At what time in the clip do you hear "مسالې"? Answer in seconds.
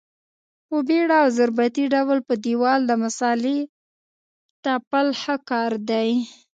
3.03-3.57